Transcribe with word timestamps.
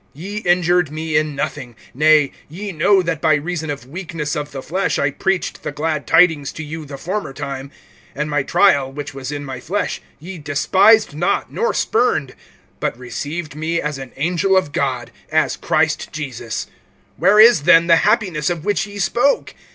Ye 0.15 0.37
injured 0.37 0.89
me 0.89 1.15
in 1.15 1.35
nothing. 1.35 1.75
(13)Nay, 1.95 2.31
ye 2.49 2.71
know 2.71 3.03
that 3.03 3.21
by 3.21 3.35
reason 3.35 3.69
of 3.69 3.85
weakness 3.87 4.35
of 4.35 4.51
the 4.51 4.63
flesh 4.63 4.97
I 4.97 5.11
preached 5.11 5.61
the 5.61 5.71
glad 5.71 6.07
tidings 6.07 6.51
to 6.53 6.63
you 6.63 6.85
the 6.85 6.97
former 6.97 7.33
time; 7.33 7.69
(14)and 8.17 8.27
my 8.27 8.43
trial[4:14], 8.43 8.93
which 8.95 9.13
was 9.13 9.31
in 9.31 9.45
my 9.45 9.59
flesh, 9.59 10.01
ye 10.19 10.39
despised 10.39 11.13
not 11.15 11.53
nor 11.53 11.71
spurned, 11.75 12.33
but 12.79 12.97
received 12.97 13.55
me 13.55 13.79
as 13.79 13.99
an 13.99 14.11
angel 14.15 14.57
of 14.57 14.71
God, 14.71 15.11
as 15.31 15.55
Christ 15.55 16.11
Jesus. 16.11 16.65
(15)Where 17.21 17.47
is[4:15] 17.49 17.63
then 17.65 17.85
the 17.85 17.97
happiness 17.97 18.49
of 18.49 18.65
which 18.65 18.87
ye 18.87 18.97
spoke? 18.97 19.53